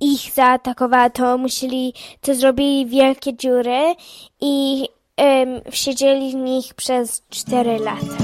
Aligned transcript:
ich 0.00 0.32
zaatakowała, 0.34 1.10
to 1.10 1.38
musieli, 1.38 1.94
to 2.20 2.34
zrobili 2.34 2.86
wielkie 2.86 3.36
dziury 3.36 3.94
i 4.40 4.88
um, 5.16 5.60
siedzieli 5.70 6.32
w 6.32 6.34
nich 6.34 6.74
przez 6.74 7.22
cztery 7.30 7.78
lata. 7.78 8.16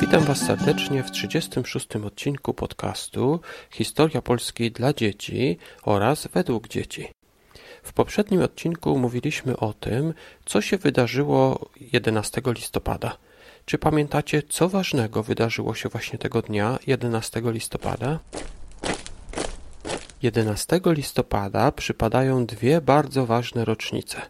Witam 0.00 0.24
Was 0.24 0.38
serdecznie 0.38 1.02
w 1.02 1.10
36. 1.10 1.96
odcinku 1.96 2.54
podcastu 2.54 3.40
Historia 3.70 4.22
Polski 4.22 4.70
dla 4.70 4.92
dzieci 4.92 5.58
oraz 5.84 6.26
według 6.26 6.68
dzieci. 6.68 7.08
W 7.82 7.92
poprzednim 7.92 8.42
odcinku 8.42 8.98
mówiliśmy 8.98 9.56
o 9.56 9.72
tym, 9.72 10.14
co 10.44 10.60
się 10.60 10.78
wydarzyło 10.78 11.68
11 11.92 12.42
listopada. 12.46 13.16
Czy 13.66 13.78
pamiętacie, 13.78 14.42
co 14.42 14.68
ważnego 14.68 15.22
wydarzyło 15.22 15.74
się 15.74 15.88
właśnie 15.88 16.18
tego 16.18 16.42
dnia, 16.42 16.78
11 16.86 17.42
listopada? 17.44 18.18
11 20.22 20.80
listopada 20.86 21.72
przypadają 21.72 22.46
dwie 22.46 22.80
bardzo 22.80 23.26
ważne 23.26 23.64
rocznice. 23.64 24.22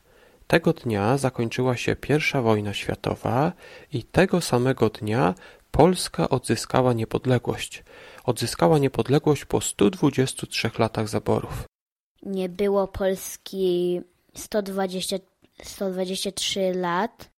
Tego 0.46 0.72
dnia 0.72 1.18
zakończyła 1.18 1.76
się 1.76 1.96
I 2.08 2.42
wojna 2.42 2.74
światowa 2.74 3.52
i 3.92 4.04
tego 4.04 4.40
samego 4.40 4.88
dnia 4.90 5.34
Polska 5.70 6.28
odzyskała 6.28 6.92
niepodległość. 6.92 7.84
Odzyskała 8.24 8.78
niepodległość 8.78 9.44
po 9.44 9.60
123 9.60 10.70
latach 10.78 11.08
zaborów. 11.08 11.64
Nie 12.22 12.48
było 12.48 12.88
Polski 12.88 14.00
120, 14.34 15.16
123 15.62 16.72
lat. 16.74 17.35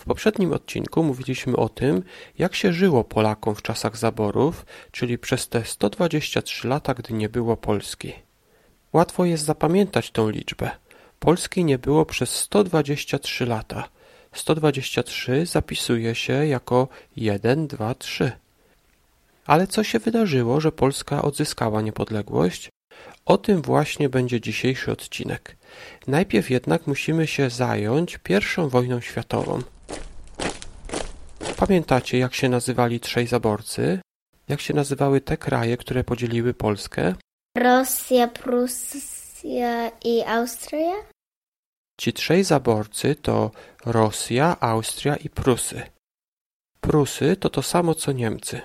W 0.00 0.04
poprzednim 0.04 0.52
odcinku 0.52 1.02
mówiliśmy 1.02 1.56
o 1.56 1.68
tym, 1.68 2.02
jak 2.38 2.54
się 2.54 2.72
żyło 2.72 3.04
Polakom 3.04 3.54
w 3.54 3.62
czasach 3.62 3.96
zaborów, 3.96 4.66
czyli 4.90 5.18
przez 5.18 5.48
te 5.48 5.64
123 5.64 6.68
lata, 6.68 6.94
gdy 6.94 7.14
nie 7.14 7.28
było 7.28 7.56
Polski. 7.56 8.12
Łatwo 8.92 9.24
jest 9.24 9.44
zapamiętać 9.44 10.10
tą 10.10 10.28
liczbę. 10.28 10.70
Polski 11.18 11.64
nie 11.64 11.78
było 11.78 12.06
przez 12.06 12.30
123 12.30 13.46
lata. 13.46 13.88
123 14.32 15.46
zapisuje 15.46 16.14
się 16.14 16.46
jako 16.46 16.88
1, 17.16 17.66
2, 17.66 17.94
3. 17.94 18.32
Ale 19.46 19.66
co 19.66 19.84
się 19.84 19.98
wydarzyło, 19.98 20.60
że 20.60 20.72
Polska 20.72 21.22
odzyskała 21.22 21.82
niepodległość? 21.82 22.68
O 23.26 23.38
tym 23.38 23.62
właśnie 23.62 24.08
będzie 24.08 24.40
dzisiejszy 24.40 24.92
odcinek. 24.92 25.56
Najpierw 26.06 26.50
jednak 26.50 26.86
musimy 26.86 27.26
się 27.26 27.50
zająć 27.50 28.18
I 28.28 28.68
wojną 28.70 29.00
światową. 29.00 29.62
Pamiętacie, 31.60 32.18
jak 32.18 32.34
się 32.34 32.48
nazywali 32.48 33.00
trzej 33.00 33.26
zaborcy? 33.26 34.00
Jak 34.48 34.60
się 34.60 34.74
nazywały 34.74 35.20
te 35.20 35.36
kraje, 35.36 35.76
które 35.76 36.04
podzieliły 36.04 36.54
Polskę? 36.54 37.14
Rosja, 37.56 38.28
Prusja 38.28 39.90
i 40.04 40.22
Austria? 40.22 40.92
Ci 42.00 42.12
trzej 42.12 42.44
zaborcy 42.44 43.14
to 43.14 43.50
Rosja, 43.86 44.56
Austria 44.60 45.16
i 45.16 45.28
Prusy. 45.28 45.82
Prusy 46.80 47.36
to 47.36 47.50
to 47.50 47.62
samo 47.62 47.94
co 47.94 48.12
Niemcy. 48.12 48.60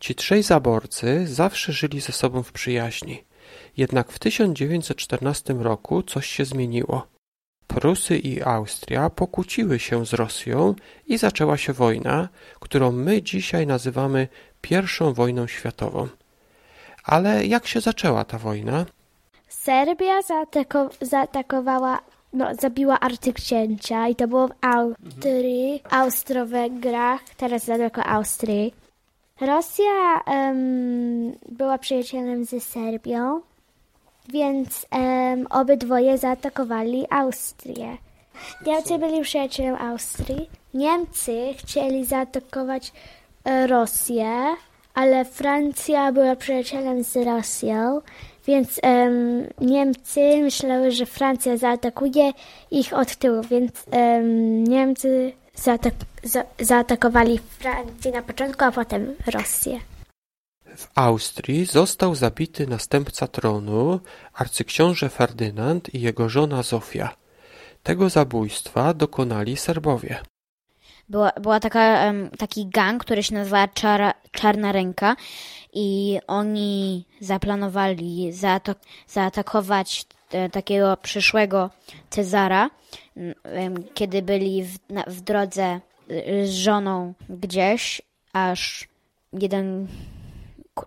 Ci 0.00 0.14
trzej 0.14 0.42
zaborcy 0.42 1.26
zawsze 1.26 1.72
żyli 1.72 2.00
ze 2.00 2.12
sobą 2.12 2.42
w 2.42 2.52
przyjaźni. 2.52 3.24
Jednak 3.76 4.12
w 4.12 4.18
1914 4.18 5.54
roku 5.54 6.02
coś 6.02 6.26
się 6.26 6.44
zmieniło. 6.44 7.06
Prusy 7.66 8.18
i 8.18 8.42
Austria 8.42 9.10
pokłóciły 9.10 9.78
się 9.78 10.06
z 10.06 10.12
Rosją 10.12 10.74
i 11.06 11.18
zaczęła 11.18 11.56
się 11.56 11.72
wojna, 11.72 12.28
którą 12.60 12.92
my 12.92 13.22
dzisiaj 13.22 13.66
nazywamy 13.66 14.28
I 14.70 15.14
wojną 15.14 15.46
światową. 15.46 16.08
Ale 17.04 17.46
jak 17.46 17.66
się 17.66 17.80
zaczęła 17.80 18.24
ta 18.24 18.38
wojna? 18.38 18.86
Serbia 19.48 20.22
zaatako 20.22 20.90
zaatakowała, 21.00 21.98
no, 22.32 22.54
zabiła 22.60 23.00
arcyksięcia 23.00 24.08
i 24.08 24.14
to 24.14 24.28
było 24.28 24.48
w 24.48 24.52
Austrii, 24.60 25.82
Austro-Węgrach, 25.90 27.20
teraz 27.36 27.66
daleko 27.66 28.04
Austrii. 28.04 28.74
Rosja 29.40 30.20
um, 30.26 31.32
była 31.48 31.78
przyjacielem 31.78 32.44
ze 32.44 32.60
Serbią, 32.60 33.40
więc 34.28 34.86
um, 34.92 35.46
obydwoje 35.46 36.18
zaatakowali 36.18 37.06
Austrię. 37.10 37.96
Niemcy 38.66 38.98
byli 38.98 39.22
przyjacielem 39.22 39.74
Austrii. 39.74 40.50
Niemcy 40.74 41.54
chcieli 41.58 42.04
zaatakować 42.04 42.92
e, 43.44 43.66
Rosję, 43.66 44.56
ale 44.94 45.24
Francja 45.24 46.12
była 46.12 46.36
przyjacielem 46.36 47.04
z 47.04 47.16
Rosją, 47.16 48.00
więc 48.46 48.80
um, 48.82 49.46
Niemcy 49.60 50.42
myślały, 50.42 50.90
że 50.90 51.06
Francja 51.06 51.56
zaatakuje 51.56 52.32
ich 52.70 52.92
od 52.92 53.16
tyłu, 53.16 53.42
więc 53.42 53.72
um, 53.92 54.64
Niemcy 54.64 55.32
zaatak 55.54 55.94
za 56.24 56.44
zaatakowali 56.60 57.38
Francję 57.38 58.12
na 58.12 58.22
początku, 58.22 58.64
a 58.64 58.72
potem 58.72 59.14
Rosję. 59.26 59.91
W 60.76 60.88
Austrii 60.94 61.64
został 61.64 62.14
zabity 62.14 62.66
następca 62.66 63.26
tronu, 63.26 64.00
arcyksiąże 64.34 65.08
Ferdynand 65.08 65.94
i 65.94 66.00
jego 66.00 66.28
żona 66.28 66.62
Zofia. 66.62 67.16
Tego 67.82 68.08
zabójstwa 68.10 68.94
dokonali 68.94 69.56
Serbowie. 69.56 70.20
Była, 71.08 71.32
była 71.40 71.60
taka, 71.60 72.12
taki 72.38 72.66
gang, 72.66 73.04
który 73.04 73.22
się 73.22 73.34
nazywa 73.34 73.68
Czara, 73.68 74.14
Czarna 74.30 74.72
Ręka 74.72 75.16
i 75.72 76.18
oni 76.26 77.04
zaplanowali 77.20 78.32
zaatak 78.32 78.78
zaatakować 79.08 80.06
e, 80.30 80.50
takiego 80.50 80.96
przyszłego 80.96 81.70
Cezara, 82.10 82.70
kiedy 83.94 84.22
byli 84.22 84.64
w, 84.64 84.78
na, 84.90 85.04
w 85.06 85.20
drodze 85.20 85.62
e, 85.62 86.46
z 86.46 86.50
żoną 86.50 87.14
gdzieś, 87.28 88.02
aż 88.32 88.88
jeden 89.32 89.88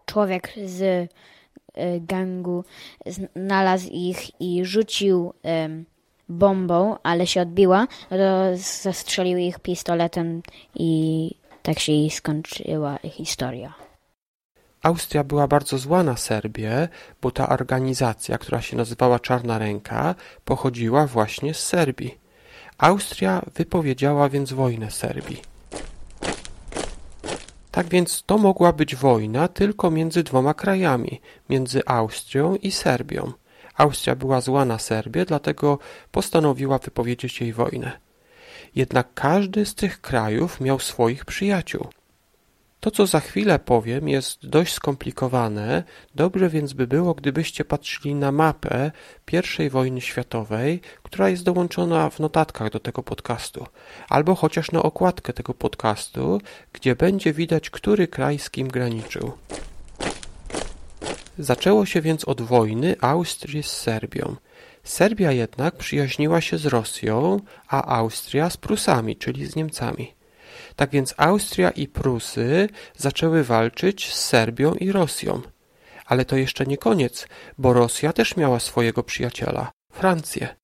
człowiek 0.06 0.54
z 0.66 0.82
e, 0.82 2.00
gangu 2.00 2.64
znalazł 3.06 3.88
ich 3.92 4.42
i 4.42 4.66
rzucił 4.66 5.34
bombą, 6.30 6.98
ale 7.04 7.28
się 7.28 7.42
odbiła, 7.42 7.88
to 8.10 8.58
zastrzelił 8.84 9.38
ich 9.38 9.60
pistoletem 9.60 10.42
i 10.76 11.32
tak 11.64 11.80
się 11.80 11.92
jej 11.92 12.10
skończyła 12.10 13.00
historia. 13.04 13.74
Austria 14.84 15.24
była 15.24 15.48
bardzo 15.48 15.78
zła 15.78 16.04
na 16.04 16.18
Serbię, 16.18 16.88
bo 17.22 17.32
ta 17.32 17.50
organizacja, 17.50 18.38
która 18.38 18.62
się 18.62 18.78
nazywała 18.78 19.20
Czarna 19.20 19.58
Ręka, 19.58 20.16
pochodziła 20.46 21.08
właśnie 21.08 21.54
z 21.54 21.66
Serbii. 21.66 22.18
Austria 22.78 23.42
wypowiedziała 23.56 24.30
więc 24.30 24.54
wojnę 24.54 24.92
Serbii. 24.92 25.55
Tak 27.76 27.88
więc 27.90 28.24
to 28.26 28.38
mogła 28.38 28.74
być 28.74 28.96
wojna 28.96 29.48
tylko 29.48 29.92
między 29.92 30.24
dwoma 30.24 30.54
krajami, 30.54 31.22
między 31.50 31.82
Austrią 31.86 32.56
i 32.56 32.72
Serbią. 32.72 33.32
Austria 33.78 34.16
była 34.16 34.42
zła 34.42 34.66
na 34.66 34.80
Serbię, 34.80 35.26
dlatego 35.26 35.80
postanowiła 36.12 36.78
wypowiedzieć 36.78 37.42
jej 37.42 37.54
wojnę. 37.54 37.92
Jednak 38.76 39.08
każdy 39.14 39.66
z 39.66 39.76
tych 39.76 40.02
krajów 40.02 40.62
miał 40.62 40.80
swoich 40.80 41.26
przyjaciół. 41.26 41.88
To, 42.86 42.92
co 42.92 43.06
za 43.06 43.20
chwilę 43.20 43.60
powiem, 43.60 44.10
jest 44.10 44.48
dość 44.48 44.74
skomplikowane, 44.74 45.84
dobrze 46.16 46.50
więc 46.50 46.74
by 46.74 46.88
było, 46.88 47.14
gdybyście 47.14 47.66
patrzyli 47.66 48.16
na 48.16 48.32
mapę 48.32 48.92
I 49.60 49.70
wojny 49.70 50.02
światowej, 50.02 50.82
która 51.04 51.30
jest 51.30 51.44
dołączona 51.44 52.10
w 52.10 52.20
notatkach 52.20 52.72
do 52.72 52.80
tego 52.80 53.04
podcastu, 53.04 53.66
albo 54.10 54.36
chociaż 54.36 54.72
na 54.72 54.84
okładkę 54.84 55.34
tego 55.34 55.54
podcastu, 55.54 56.42
gdzie 56.74 56.96
będzie 56.96 57.34
widać, 57.34 57.70
który 57.70 58.08
kraj 58.08 58.40
z 58.40 58.50
kim 58.50 58.68
graniczył. 58.68 59.32
Zaczęło 61.40 61.86
się 61.86 62.02
więc 62.02 62.26
od 62.26 62.42
wojny 62.42 62.96
Austrii 63.02 63.64
z 63.64 63.72
Serbią. 63.72 64.36
Serbia 64.84 65.32
jednak 65.32 65.76
przyjaźniła 65.76 66.42
się 66.42 66.58
z 66.58 66.66
Rosją, 66.66 67.40
a 67.68 67.98
Austria 67.98 68.50
z 68.50 68.58
Prusami, 68.58 69.16
czyli 69.16 69.46
z 69.46 69.56
Niemcami. 69.56 70.15
Tak 70.76 70.90
więc 70.90 71.14
Austria 71.18 71.70
i 71.70 71.88
Prusy 71.88 72.70
zaczęły 72.98 73.44
walczyć 73.44 74.14
z 74.14 74.26
Serbią 74.26 74.74
i 74.74 74.92
Rosją. 74.92 75.42
Ale 76.06 76.26
to 76.26 76.36
jeszcze 76.38 76.66
nie 76.66 76.78
koniec, 76.78 77.28
bo 77.58 77.74
Rosja 77.74 78.14
też 78.14 78.38
miała 78.38 78.60
swojego 78.60 79.04
przyjaciela 79.04 79.72
Francję. 79.92 80.56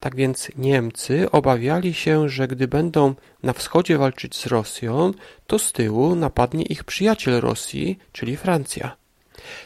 Tak 0.00 0.16
więc 0.16 0.48
Niemcy 0.56 1.30
obawiali 1.30 1.94
się, 1.94 2.28
że 2.28 2.48
gdy 2.48 2.68
będą 2.68 3.14
na 3.42 3.52
wschodzie 3.52 3.98
walczyć 3.98 4.36
z 4.36 4.46
Rosją, 4.46 5.12
to 5.46 5.58
z 5.58 5.72
tyłu 5.72 6.14
napadnie 6.14 6.62
ich 6.62 6.84
przyjaciel 6.84 7.40
Rosji, 7.40 7.98
czyli 8.12 8.36
Francja. 8.36 8.96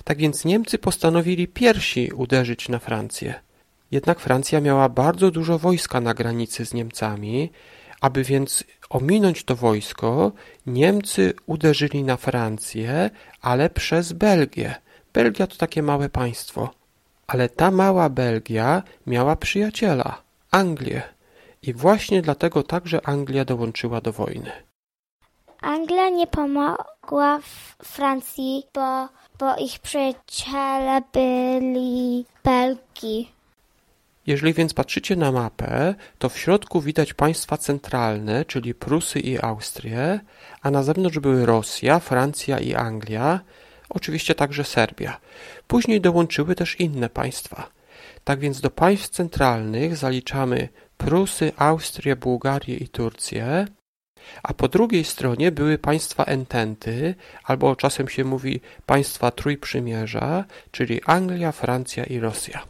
Tak 0.05 0.19
więc 0.19 0.45
Niemcy 0.45 0.79
postanowili 0.79 1.49
pierwsi 1.49 2.11
uderzyć 2.13 2.69
na 2.69 2.79
Francję. 2.79 3.35
Jednak 3.91 4.21
Francja 4.21 4.61
miała 4.61 4.89
bardzo 4.89 5.31
dużo 5.31 5.59
wojska 5.59 6.01
na 6.01 6.15
granicy 6.15 6.67
z 6.67 6.75
Niemcami, 6.75 7.51
Aby 8.01 8.25
więc 8.25 8.65
ominąć 8.91 9.45
to 9.45 9.57
wojsko, 9.57 10.33
Niemcy 10.67 11.35
uderzyli 11.47 12.05
na 12.05 12.17
Francję, 12.17 13.11
ale 13.43 13.71
przez 13.71 14.13
Belgię. 14.13 14.75
Belgia 15.13 15.47
to 15.47 15.57
takie 15.57 15.83
małe 15.83 16.09
państwo. 16.09 16.71
Ale 17.27 17.49
ta 17.49 17.71
mała 17.71 18.09
Belgia 18.09 18.83
miała 19.07 19.37
przyjaciela 19.37 20.23
Anglię. 20.51 21.03
I 21.63 21.75
właśnie 21.75 22.23
dlatego 22.23 22.63
także 22.63 23.09
Anglia 23.09 23.45
dołączyła 23.45 24.01
do 24.01 24.13
wojny. 24.13 24.51
Anglia 25.61 26.09
nie 26.09 26.27
pomogła 26.27 27.41
Francji, 27.85 28.65
bo, 28.75 29.09
bo 29.39 29.57
ich 29.57 29.79
przyjaciele 29.79 31.03
byli 31.13 32.27
Belgii. 32.45 33.40
Jeżeli 34.31 34.55
więc 34.55 34.75
patrzycie 34.75 35.17
na 35.17 35.33
mapę, 35.33 35.95
to 36.19 36.29
w 36.29 36.39
środku 36.39 36.81
widać 36.81 37.15
państwa 37.15 37.57
centralne, 37.57 38.45
czyli 38.45 38.75
Prusy 38.75 39.21
i 39.21 39.39
Austrię, 39.39 40.21
a 40.63 40.71
na 40.71 40.83
zewnątrz 40.83 41.19
były 41.19 41.47
Rosja, 41.47 41.99
Francja 41.99 42.59
i 42.59 42.75
Anglia, 42.75 43.41
oczywiście 43.89 44.35
także 44.35 44.65
Serbia. 44.65 45.21
Później 45.67 46.01
dołączyły 46.01 46.55
też 46.55 46.81
inne 46.81 47.09
państwa. 47.09 47.71
Tak 48.25 48.41
więc 48.41 48.61
do 48.61 48.71
państw 48.71 49.09
centralnych 49.09 49.97
zaliczamy 49.97 50.69
Prusy, 50.97 51.53
Austrię, 51.57 52.17
Bułgarię 52.17 52.77
i 52.77 52.89
Turcję, 52.89 53.67
a 54.43 54.55
po 54.55 54.69
drugiej 54.69 55.05
stronie 55.05 55.53
były 55.53 55.79
państwa 55.79 56.25
ententy, 56.25 57.15
albo 57.45 57.77
czasem 57.77 58.09
się 58.09 58.25
mówi 58.25 58.61
państwa 58.87 59.31
trójprzymierza, 59.31 60.45
czyli 60.71 61.01
Anglia, 61.07 61.53
Francja 61.53 62.05
i 62.05 62.21
Rosja. 62.21 62.63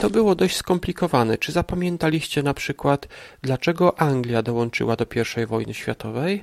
To 0.00 0.10
było 0.10 0.34
dość 0.34 0.56
skomplikowane. 0.56 1.38
Czy 1.38 1.52
zapamiętaliście 1.52 2.42
na 2.42 2.54
przykład, 2.54 3.08
dlaczego 3.42 4.00
Anglia 4.00 4.42
dołączyła 4.42 4.96
do 4.96 5.06
I 5.42 5.46
wojny 5.46 5.74
światowej? 5.74 6.42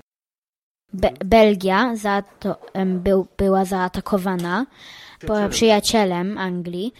Be 0.93 1.11
Belgia 1.25 1.95
za 1.95 2.21
to, 2.39 2.55
um, 2.73 2.99
był, 2.99 3.27
była 3.37 3.65
zaatakowana 3.65 4.65
po 5.27 5.49
przyjacielem 5.49 6.37
Anglii, 6.37 6.93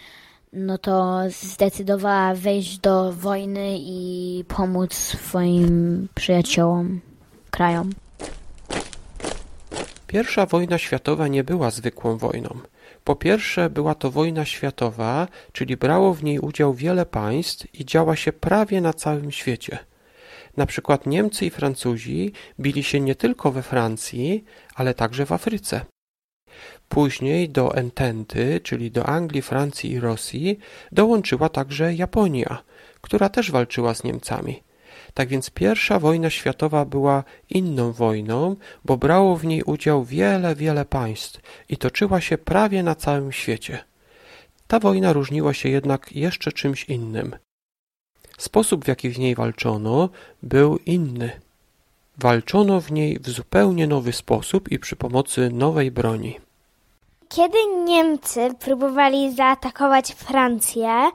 no 0.54 0.78
to 0.78 1.22
zdecydowała 1.30 2.36
wejść 2.36 2.78
do 2.78 3.14
wojny 3.14 3.78
i 3.80 4.44
pomóc 4.48 4.94
swoim 4.94 6.08
przyjaciołom, 6.16 7.02
krajom. 7.52 7.90
Pierwsza 10.08 10.46
wojna 10.46 10.78
światowa 10.78 11.28
nie 11.28 11.44
była 11.44 11.72
zwykłą 11.72 12.18
wojną. 12.18 12.60
Po 13.04 13.16
pierwsze, 13.16 13.70
była 13.70 13.96
to 13.96 14.12
wojna 14.12 14.46
światowa, 14.46 15.28
czyli 15.52 15.78
brało 15.78 16.14
w 16.14 16.24
niej 16.24 16.40
udział 16.40 16.74
wiele 16.74 17.06
państw 17.06 17.80
i 17.80 17.86
działa 17.86 18.16
się 18.16 18.34
prawie 18.34 18.82
na 18.82 18.94
całym 18.94 19.32
świecie. 19.32 19.78
Na 20.58 20.66
przykład 20.66 21.06
Niemcy 21.06 21.46
i 21.46 21.50
Francuzi 21.50 22.32
bili 22.60 22.84
się 22.84 23.00
nie 23.00 23.16
tylko 23.16 23.52
we 23.52 23.62
Francji, 23.62 24.44
ale 24.76 24.94
także 24.94 25.26
w 25.26 25.32
Afryce. 25.32 25.86
Później 26.90 27.50
do 27.50 27.76
Ententy, 27.76 28.60
czyli 28.64 28.92
do 28.92 29.06
Anglii, 29.06 29.42
Francji 29.42 29.92
i 29.92 30.00
Rosji, 30.00 30.60
dołączyła 30.92 31.50
także 31.50 31.94
Japonia, 31.94 32.64
która 33.02 33.30
też 33.30 33.52
walczyła 33.52 33.94
z 33.94 34.04
Niemcami. 34.04 34.63
Tak 35.14 35.30
więc 35.30 35.50
pierwsza 35.50 36.00
wojna 36.00 36.30
światowa 36.30 36.86
była 36.86 37.24
inną 37.50 37.92
wojną, 37.92 38.56
bo 38.86 38.98
brało 38.98 39.36
w 39.36 39.46
niej 39.46 39.64
udział 39.64 40.04
wiele, 40.04 40.56
wiele 40.56 40.86
państw 40.86 41.42
i 41.70 41.78
toczyła 41.78 42.22
się 42.22 42.38
prawie 42.38 42.84
na 42.84 42.96
całym 42.96 43.32
świecie. 43.32 43.84
Ta 44.68 44.80
wojna 44.80 45.14
różniła 45.14 45.54
się 45.54 45.70
jednak 45.70 46.16
jeszcze 46.16 46.52
czymś 46.52 46.84
innym. 46.84 47.36
Sposób, 48.38 48.86
w 48.86 48.88
jaki 48.88 49.10
w 49.10 49.20
niej 49.20 49.36
walczono, 49.36 50.10
był 50.44 50.78
inny. 50.86 51.32
Walczono 52.18 52.82
w 52.82 52.92
niej 52.92 53.20
w 53.20 53.30
zupełnie 53.30 53.88
nowy 53.88 54.14
sposób 54.14 54.72
i 54.72 54.80
przy 54.80 54.96
pomocy 54.96 55.50
nowej 55.50 55.92
broni. 55.92 56.40
Kiedy 57.30 57.58
Niemcy 57.86 58.50
próbowali 58.60 59.36
zaatakować 59.36 60.12
Francję 60.12 61.12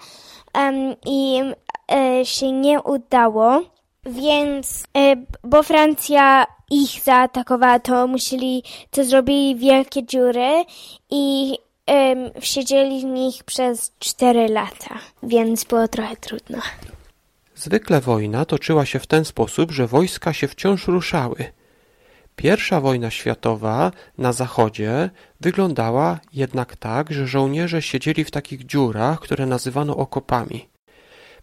um, 0.55 0.95
i 1.07 1.41
e, 1.93 2.25
się 2.25 2.53
nie 2.53 2.83
udało, 2.83 3.63
więc 4.07 4.85
e, 4.97 5.17
bo 5.45 5.63
Francja 5.63 6.47
ich 6.71 7.01
zaatakowała, 7.05 7.79
to 7.79 8.07
musieli, 8.07 8.63
to 8.91 9.05
zrobili 9.05 9.57
wielkie 9.57 10.07
dziury 10.07 10.65
i 11.11 11.55
um, 11.87 12.31
siedzieli 12.41 13.01
w 13.01 13.05
nich 13.05 13.45
przez 13.45 13.93
cztery 13.99 14.49
lata, 14.49 14.99
więc 15.23 15.65
było 15.65 15.89
trochę 15.89 16.17
trudno. 16.17 16.59
Zwykle 17.55 18.01
wojna 18.01 18.45
toczyła 18.45 18.87
się 18.87 18.99
w 18.99 19.07
ten 19.07 19.25
sposób, 19.25 19.71
że 19.71 19.87
wojska 19.87 20.33
się 20.33 20.49
wciąż 20.49 20.87
ruszały. 20.89 21.45
Pierwsza 22.37 22.81
wojna 22.81 23.11
światowa 23.11 23.93
na 24.19 24.33
zachodzie 24.33 25.11
wyglądała 25.41 26.19
jednak 26.33 26.77
tak, 26.77 27.13
że 27.13 27.27
żołnierze 27.27 27.83
siedzieli 27.83 28.25
w 28.25 28.31
takich 28.31 28.67
dziurach, 28.67 29.21
które 29.21 29.47
nazywano 29.47 29.97
okopami. 29.97 30.69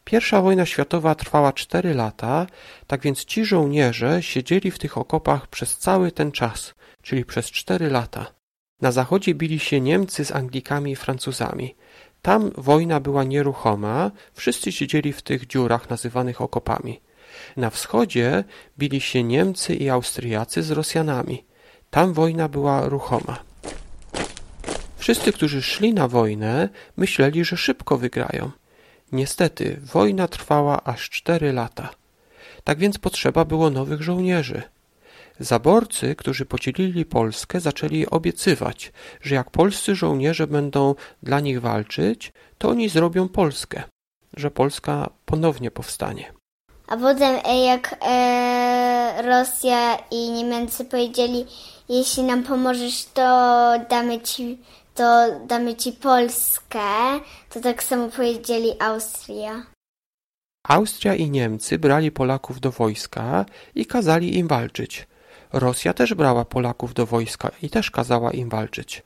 Pierwsza 0.06 0.42
wojna 0.42 0.66
światowa 0.66 1.16
trwała 1.16 1.54
cztery 1.54 1.94
lata, 1.94 2.48
tak 2.88 3.02
więc 3.02 3.26
ci 3.26 3.46
żołnierze 3.46 4.24
siedzieli 4.24 4.72
w 4.72 4.80
tych 4.80 4.98
okopach 4.98 5.48
przez 5.48 5.78
cały 5.78 6.12
ten 6.12 6.32
czas, 6.32 6.74
czyli 7.02 7.26
przez 7.26 7.52
cztery 7.52 7.90
lata. 7.90 8.26
Na 8.82 8.92
zachodzie 8.92 9.36
bili 9.36 9.60
się 9.60 9.82
Niemcy 9.82 10.26
z 10.26 10.32
Anglikami 10.32 10.92
i 10.92 10.96
Francuzami. 10.96 11.76
Tam 12.22 12.52
wojna 12.58 13.00
była 13.00 13.24
nieruchoma, 13.24 14.12
wszyscy 14.34 14.72
siedzieli 14.72 15.14
w 15.14 15.22
tych 15.22 15.48
dziurach 15.48 15.90
nazywanych 15.90 16.42
okopami. 16.42 17.02
Na 17.58 17.70
wschodzie 17.70 18.44
bili 18.78 19.02
się 19.02 19.24
Niemcy 19.24 19.76
i 19.76 19.90
Austriacy 19.90 20.64
z 20.64 20.72
Rosjanami. 20.72 21.46
Tam 21.90 22.14
wojna 22.14 22.50
była 22.50 22.90
ruchoma. 22.90 23.40
Wszyscy, 24.98 25.34
którzy 25.34 25.62
szli 25.62 25.94
na 25.94 26.08
wojnę, 26.08 26.70
myśleli, 26.98 27.46
że 27.46 27.58
szybko 27.58 27.98
wygrają. 27.98 28.52
Niestety, 29.12 29.80
wojna 29.94 30.28
trwała 30.28 30.84
aż 30.84 31.10
cztery 31.10 31.54
lata. 31.54 31.90
Tak 32.64 32.78
więc 32.78 32.98
potrzeba 32.98 33.46
było 33.46 33.70
nowych 33.70 34.02
żołnierzy. 34.02 34.62
Zaborcy, 35.40 36.16
którzy 36.16 36.46
podzielili 36.46 37.06
Polskę, 37.06 37.60
zaczęli 37.60 38.06
obiecywać, 38.06 38.92
że 39.22 39.36
jak 39.36 39.52
polscy 39.52 39.96
żołnierze 39.96 40.48
będą 40.48 40.96
dla 41.24 41.40
nich 41.40 41.62
walczyć, 41.62 42.34
to 42.58 42.70
oni 42.70 42.90
zrobią 42.90 43.30
Polskę, 43.30 43.84
że 44.38 44.52
Polska 44.52 45.10
ponownie 45.26 45.72
powstanie. 45.72 46.34
A 46.88 46.98
potem 46.98 47.36
e, 47.46 47.66
jak 47.66 47.96
e, 48.02 49.22
Rosja 49.22 49.98
i 50.12 50.30
Niemcy 50.30 50.86
powiedzieli, 50.86 51.46
jeśli 51.90 52.24
nam 52.24 52.44
pomożesz, 52.44 53.06
to 53.14 53.22
damy 53.90 54.22
ci, 54.22 54.58
to 54.96 55.40
damy 55.48 55.76
ci 55.76 55.92
Polskę, 55.92 57.20
to 57.50 57.60
tak 57.60 57.84
samo 57.84 58.10
powiedzieli 58.10 58.74
Austria. 58.80 59.66
Austria 60.68 61.16
i 61.16 61.30
Niemcy 61.30 61.80
brali 61.80 62.12
Polaków 62.12 62.60
do 62.60 62.72
wojska 62.72 63.46
i 63.76 63.86
kazali 63.86 64.38
im 64.38 64.48
walczyć. 64.48 65.08
Rosja 65.54 65.94
też 65.94 66.14
brała 66.14 66.46
Polaków 66.46 66.94
do 66.94 67.06
wojska 67.06 67.52
i 67.62 67.70
też 67.70 67.92
kazała 67.92 68.32
im 68.32 68.50
walczyć. 68.50 69.04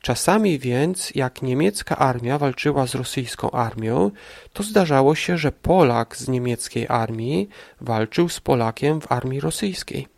Czasami 0.00 0.58
więc, 0.58 1.12
jak 1.14 1.42
niemiecka 1.42 1.96
armia 1.96 2.38
walczyła 2.38 2.86
z 2.86 2.94
rosyjską 2.94 3.50
armią, 3.50 4.10
to 4.52 4.62
zdarzało 4.62 5.14
się, 5.14 5.38
że 5.38 5.52
Polak 5.52 6.16
z 6.16 6.28
niemieckiej 6.28 6.86
armii 6.88 7.48
walczył 7.80 8.28
z 8.28 8.40
Polakiem 8.40 9.00
w 9.00 9.12
armii 9.12 9.40
rosyjskiej. 9.40 10.17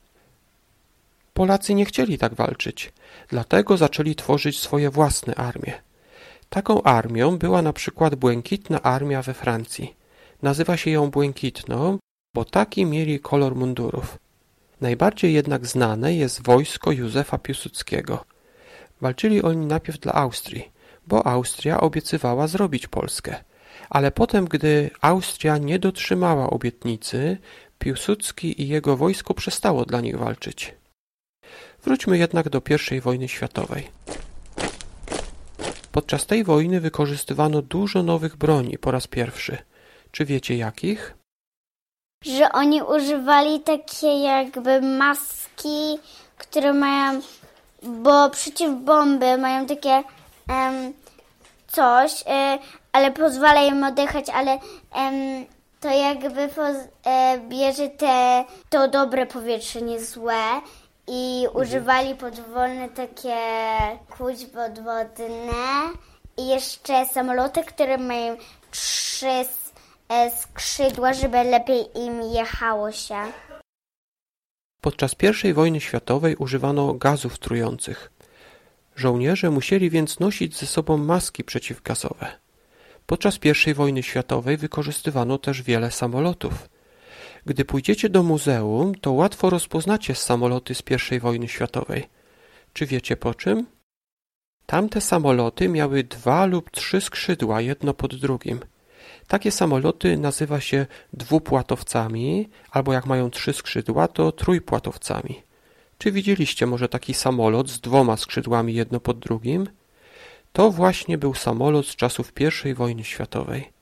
Polacy 1.35 1.75
nie 1.75 1.85
chcieli 1.85 2.19
tak 2.19 2.35
walczyć, 2.35 2.93
dlatego 3.29 3.77
zaczęli 3.77 4.15
tworzyć 4.15 4.61
swoje 4.61 4.91
własne 4.91 5.35
armie. 5.35 5.73
Taką 6.49 6.83
armią 6.83 7.39
była 7.39 7.63
na 7.63 7.73
przykład 7.73 8.15
Błękitna 8.15 8.83
Armia 8.83 9.23
we 9.23 9.35
Francji. 9.35 9.97
Nazywa 10.43 10.77
się 10.77 10.91
ją 10.91 11.11
Błękitną, 11.11 11.99
bo 12.35 12.45
taki 12.45 12.87
mieli 12.87 13.21
kolor 13.21 13.57
mundurów. 13.57 14.19
Najbardziej 14.81 15.35
jednak 15.35 15.67
znane 15.67 16.15
jest 16.15 16.43
wojsko 16.43 16.93
Józefa 16.93 17.39
Piłsudskiego. 17.39 18.25
Walczyli 19.01 19.43
oni 19.43 19.67
najpierw 19.67 19.99
dla 19.99 20.13
Austrii, 20.13 20.73
bo 21.07 21.27
Austria 21.27 21.81
obiecywała 21.81 22.47
zrobić 22.47 22.87
Polskę. 22.87 23.45
Ale 23.91 24.11
potem, 24.11 24.45
gdy 24.45 24.91
Austria 25.01 25.59
nie 25.59 25.79
dotrzymała 25.79 26.51
obietnicy, 26.51 27.39
Piłsudski 27.79 28.63
i 28.63 28.69
jego 28.69 28.97
wojsko 28.97 29.35
przestało 29.35 29.85
dla 29.85 30.01
nich 30.01 30.19
walczyć. 30.19 30.75
Wróćmy 31.85 32.19
jednak 32.19 32.49
do 32.49 32.63
I 32.93 33.01
wojny 33.01 33.29
światowej. 33.29 33.89
Podczas 35.93 36.27
tej 36.27 36.45
wojny 36.45 36.81
wykorzystywano 36.81 37.63
dużo 37.63 38.03
nowych 38.03 38.37
broni 38.37 38.79
po 38.79 38.91
raz 38.91 39.07
pierwszy. 39.07 39.59
Czy 40.11 40.25
wiecie 40.25 40.57
jakich? 40.57 41.15
Że 42.25 42.53
oni 42.53 42.83
używali 42.83 43.61
takie 43.61 44.23
jakby 44.23 44.81
maski, 44.83 45.99
które 46.39 46.73
mają 46.73 47.21
bo 47.83 48.31
przeciwbomby 48.31 49.39
mają 49.39 49.67
takie 49.67 50.03
um, 50.49 50.93
coś, 51.67 52.23
y, 52.23 52.25
ale 52.93 53.11
pozwala 53.11 53.63
im 53.63 53.85
oddychać, 53.85 54.31
ale 54.31 54.59
um, 54.95 55.47
to 55.81 55.89
jakby 55.89 56.49
e, 57.05 57.39
bierze 57.49 57.89
te, 57.89 58.45
to 58.71 58.89
dobre 58.89 59.27
powietrze, 59.27 59.83
nie 59.83 60.01
złe 60.01 60.61
i 61.11 61.47
używali 61.55 62.14
podwodne 62.14 62.88
takie 62.88 63.37
kłuć 64.11 64.45
podwodne 64.45 65.90
i 66.37 66.49
jeszcze 66.49 67.07
samoloty, 67.07 67.64
które 67.64 67.99
mają 67.99 68.37
trzy 68.71 69.45
e, 70.09 70.31
skrzydła, 70.31 71.12
żeby 71.14 71.45
lepiej 71.45 71.85
im 72.05 72.23
jechało 72.23 72.93
się. 72.93 73.17
Podczas 74.81 75.14
I 75.45 75.52
wojny 75.52 75.81
światowej 75.81 76.37
używano 76.37 76.95
gazów 76.95 77.38
trujących. 77.38 78.11
Żołnierze 78.97 79.50
musieli 79.50 79.90
więc 79.90 80.21
nosić 80.21 80.57
ze 80.57 80.67
sobą 80.67 80.97
maski 80.97 81.45
przeciwgazowe. 81.45 82.26
Podczas 83.07 83.38
I 83.67 83.75
wojny 83.75 84.02
światowej 84.02 84.57
wykorzystywano 84.57 85.38
też 85.38 85.62
wiele 85.62 85.90
samolotów. 85.90 86.69
Gdy 87.47 87.65
pójdziecie 87.65 88.09
do 88.09 88.23
muzeum, 88.23 88.95
to 88.95 89.13
łatwo 89.13 89.51
rozpoznacie 89.51 90.15
samoloty 90.15 90.75
z 90.75 90.83
I 91.13 91.21
wojny 91.21 91.49
światowej. 91.49 92.09
Czy 92.73 92.87
wiecie 92.87 93.17
po 93.17 93.35
czym? 93.35 93.67
Tamte 94.67 95.01
samoloty 95.01 95.69
miały 95.69 96.05
dwa 96.05 96.47
lub 96.47 96.71
trzy 96.71 97.01
skrzydła, 97.01 97.61
jedno 97.61 97.95
pod 97.95 98.15
drugim. 98.15 98.61
Takie 99.29 99.51
samoloty 99.51 100.19
nazywa 100.19 100.61
się 100.61 100.87
dwupłatowcami, 101.13 102.49
albo 102.71 102.93
jak 102.93 103.07
mają 103.07 103.31
trzy 103.31 103.53
skrzydła, 103.53 104.09
to 104.09 104.33
trójpłatowcami. 104.33 105.43
Czy 105.99 106.13
widzieliście 106.13 106.67
może 106.67 106.89
taki 106.89 107.15
samolot 107.15 107.69
z 107.69 107.81
dwoma 107.81 108.17
skrzydłami 108.17 108.75
jedno 108.75 109.01
pod 109.01 109.19
drugim? 109.19 109.67
To 110.53 110.71
właśnie 110.71 111.19
był 111.19 111.35
samolot 111.35 111.87
z 111.87 111.97
czasów 111.97 112.33
I 112.65 112.75
wojny 112.75 113.05
światowej. 113.05 113.80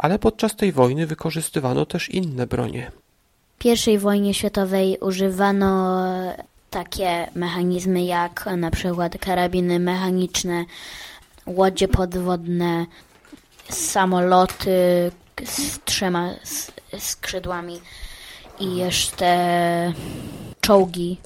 Ale 0.00 0.18
podczas 0.18 0.56
tej 0.56 0.72
wojny 0.72 1.06
wykorzystywano 1.06 1.86
też 1.86 2.08
inne 2.08 2.46
bronie. 2.46 2.90
W 3.58 3.88
I 3.88 3.98
wojnie 3.98 4.34
światowej 4.34 4.98
używano 5.00 6.04
takie 6.70 7.30
mechanizmy 7.34 8.04
jak 8.04 8.48
na 8.56 8.70
przykład 8.70 9.18
karabiny 9.18 9.78
mechaniczne, 9.78 10.64
łodzie 11.46 11.88
podwodne, 11.88 12.86
samoloty 13.70 15.10
z 15.44 15.78
trzema 15.84 16.30
skrzydłami 16.98 17.80
i 18.60 18.76
jeszcze 18.76 19.92
czołgi. 20.60 21.16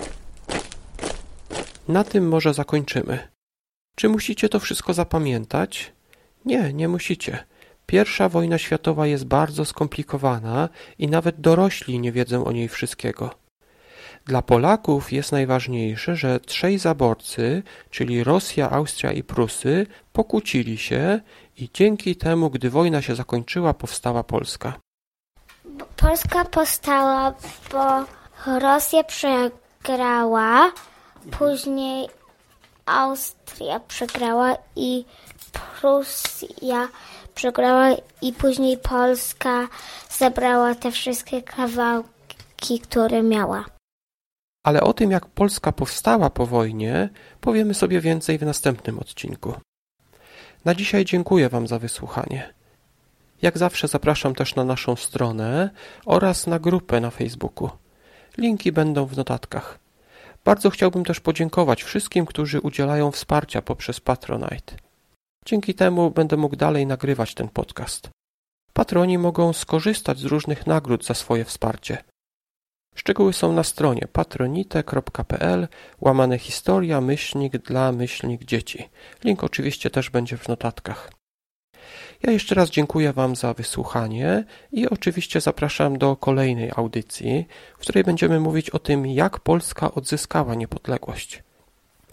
Na 1.89 2.05
tym 2.05 2.29
może 2.29 2.55
zakończymy. 2.55 3.29
Czy 3.97 4.09
musicie 4.09 4.49
to 4.49 4.61
wszystko 4.61 4.95
zapamiętać? 4.95 5.93
Nie, 6.45 6.73
nie 6.73 6.89
musicie. 6.89 7.45
Pierwsza 7.87 8.29
wojna 8.29 8.59
światowa 8.59 9.07
jest 9.07 9.25
bardzo 9.25 9.65
skomplikowana 9.65 10.69
i 10.99 11.09
nawet 11.09 11.41
dorośli 11.41 11.99
nie 11.99 12.13
wiedzą 12.13 12.45
o 12.45 12.53
niej 12.53 12.69
wszystkiego. 12.69 13.31
Dla 14.27 14.43
Polaków 14.43 15.13
jest 15.13 15.33
najważniejsze, 15.33 16.17
że 16.17 16.41
trzej 16.41 16.79
zaborcy, 16.79 17.63
czyli 17.91 18.25
Rosja, 18.25 18.71
Austria 18.71 19.13
i 19.13 19.23
Prusy, 19.23 19.87
pokłócili 20.13 20.79
się 20.79 21.21
i 21.57 21.71
dzięki 21.75 22.17
temu, 22.17 22.51
gdy 22.51 22.71
wojna 22.71 23.03
się 23.03 23.15
zakończyła, 23.15 23.75
powstała 23.75 24.23
Polska. 24.23 24.73
Polska 25.97 26.45
powstała, 26.45 27.35
bo 27.73 28.05
Rosja 28.61 29.05
przegrała, 29.05 30.73
później 31.31 32.09
Austria 32.87 33.81
przegrała 33.81 34.57
i 34.77 35.05
Prusja 35.53 36.89
przegrała 37.35 37.97
i 38.23 38.33
później 38.33 38.79
Polska 38.79 39.69
zabrała 40.11 40.75
te 40.75 40.91
wszystkie 40.91 41.43
kawałki, 41.43 42.81
które 42.83 43.23
miała. 43.23 43.65
Ale 44.67 44.81
o 44.81 44.93
tym, 44.93 45.11
jak 45.11 45.27
Polska 45.27 45.73
powstała 45.73 46.31
po 46.31 46.47
wojnie, 46.47 47.09
powiemy 47.41 47.75
sobie 47.75 48.01
więcej 48.01 48.39
w 48.39 48.43
następnym 48.43 48.99
odcinku. 48.99 49.55
Na 50.65 50.75
dzisiaj 50.75 51.05
dziękuję 51.05 51.49
Wam 51.49 51.67
za 51.67 51.79
wysłuchanie. 51.79 52.55
Jak 53.43 53.59
zawsze 53.59 53.89
zapraszam 53.89 54.35
też 54.35 54.55
na 54.55 54.65
naszą 54.65 54.97
stronę 54.97 55.71
oraz 56.07 56.47
na 56.47 56.59
grupę 56.59 57.01
na 57.01 57.11
Facebooku. 57.11 57.71
Linki 58.39 58.73
będą 58.73 59.07
w 59.07 59.17
notatkach. 59.17 59.84
Bardzo 60.45 60.71
chciałbym 60.71 61.05
też 61.05 61.21
podziękować 61.21 61.83
wszystkim, 61.83 62.27
którzy 62.27 62.61
udzielają 62.61 63.11
wsparcia 63.11 63.63
poprzez 63.63 64.01
Patronite. 64.01 64.77
Dzięki 65.47 65.75
temu 65.75 66.11
będę 66.11 66.37
mógł 66.37 66.57
dalej 66.57 66.87
nagrywać 66.87 67.35
ten 67.35 67.49
podcast. 67.49 68.11
Patroni 68.73 69.19
mogą 69.19 69.53
skorzystać 69.53 70.19
z 70.19 70.25
różnych 70.25 70.67
nagród 70.67 71.05
za 71.05 71.15
swoje 71.15 71.45
wsparcie. 71.45 72.05
Szczegóły 72.95 73.33
są 73.33 73.53
na 73.53 73.65
stronie 73.65 74.09
patronite.pl 74.13 75.69
łamane 76.01 76.39
historia 76.39 77.01
myślnik 77.01 77.59
dla 77.59 77.93
myślnik 77.93 78.45
dzieci. 78.45 78.89
Link 79.25 79.45
oczywiście 79.45 79.91
też 79.91 80.11
będzie 80.11 80.37
w 80.37 80.49
notatkach. 80.49 81.11
Ja 82.27 82.33
jeszcze 82.33 82.55
raz 82.55 82.71
dziękuję 82.71 83.13
Wam 83.13 83.37
za 83.37 83.55
wysłuchanie 83.55 84.45
i 84.73 84.89
oczywiście 84.89 85.41
zapraszam 85.41 85.99
do 85.99 86.17
kolejnej 86.17 86.71
audycji, 86.77 87.47
w 87.79 87.81
której 87.81 88.05
będziemy 88.05 88.41
mówić 88.41 88.71
o 88.71 88.79
tym, 88.79 89.07
jak 89.07 89.41
Polska 89.41 89.95
odzyskała 89.95 90.55
niepodległość. 90.55 91.43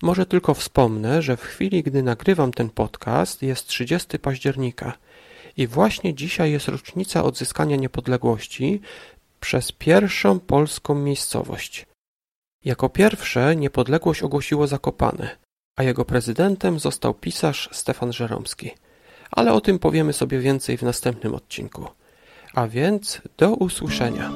Może 0.02 0.26
tylko 0.26 0.54
wspomnę, 0.54 1.22
że 1.22 1.38
w 1.38 1.42
chwili, 1.42 1.84
gdy 1.84 2.04
nagrywam 2.04 2.52
ten 2.52 2.70
podcast, 2.70 3.42
jest 3.42 3.68
30 3.68 4.20
października 4.20 4.94
i 5.58 5.68
właśnie 5.68 6.14
dzisiaj 6.14 6.52
jest 6.52 6.68
rocznica 6.68 7.24
odzyskania 7.24 7.76
niepodległości 7.76 8.82
przez 9.40 9.72
pierwszą 9.72 10.40
polską 10.40 10.96
miejscowość. 10.96 11.86
Jako 12.66 12.90
pierwsze 12.90 13.56
niepodległość 13.56 14.24
ogłosiło 14.24 14.68
Zakopane, 14.68 15.38
a 15.76 15.84
jego 15.84 16.06
prezydentem 16.06 16.80
został 16.80 17.14
pisarz 17.14 17.70
Stefan 17.72 18.14
Żeromski 18.14 18.72
ale 19.32 19.54
o 19.54 19.62
tym 19.62 19.80
powiemy 19.80 20.14
sobie 20.14 20.40
więcej 20.40 20.78
w 20.78 20.82
następnym 20.82 21.36
odcinku. 21.36 21.88
A 22.54 22.68
więc 22.68 23.22
do 23.38 23.54
usłyszenia. 23.54 24.32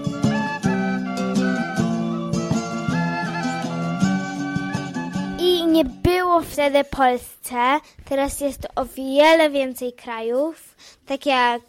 I 5.40 5.68
nie 5.68 5.86
było 5.86 6.42
wtedy 6.42 6.84
Polsce, 6.84 7.80
teraz 8.06 8.42
jest 8.42 8.68
o 8.76 8.86
wiele 8.86 9.50
więcej 9.50 9.94
krajów, 9.94 10.76
tak 11.06 11.26
jak 11.26 11.62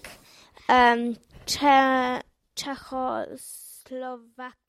um, 0.68 1.14
Cze 1.46 2.20
Czechosłowakia. 2.54 4.65